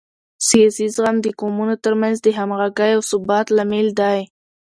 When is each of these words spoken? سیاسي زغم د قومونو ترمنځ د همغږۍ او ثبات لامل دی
سیاسي 0.47 0.85
زغم 0.95 1.17
د 1.21 1.27
قومونو 1.39 1.75
ترمنځ 1.83 2.15
د 2.21 2.27
همغږۍ 2.37 2.91
او 2.97 3.01
ثبات 3.11 3.47
لامل 3.57 3.87
دی 3.99 4.19